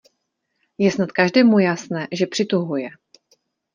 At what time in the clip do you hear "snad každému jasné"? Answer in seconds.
0.91-2.07